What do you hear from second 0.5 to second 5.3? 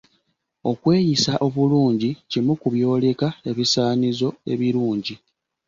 Okweyisa obulungi kimu ku byoleka ebisaanizo ebirungi.